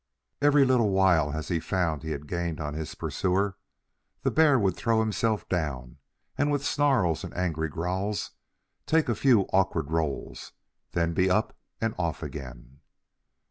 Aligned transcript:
Every 0.41 0.65
little 0.65 0.89
while 0.89 1.33
as 1.33 1.49
he 1.49 1.59
found 1.59 2.01
he 2.01 2.09
had 2.09 2.25
gained 2.25 2.59
on 2.59 2.73
his 2.73 2.95
pursuer 2.95 3.57
the 4.23 4.31
bear 4.31 4.57
would 4.57 4.75
throw 4.75 4.99
himself 4.99 5.47
down, 5.47 5.97
and 6.35 6.51
with 6.51 6.65
snarls 6.65 7.23
and 7.23 7.37
angry 7.37 7.69
growls, 7.69 8.31
take 8.87 9.09
a 9.09 9.13
few 9.13 9.41
awkward 9.53 9.91
rolls; 9.91 10.53
then 10.93 11.13
be 11.13 11.29
up 11.29 11.55
and 11.79 11.93
off 11.99 12.23
again. 12.23 12.79